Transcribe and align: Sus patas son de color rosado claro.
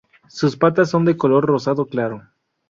Sus 0.27 0.57
patas 0.57 0.89
son 0.89 1.05
de 1.05 1.15
color 1.15 1.45
rosado 1.45 1.85
claro. 1.85 2.23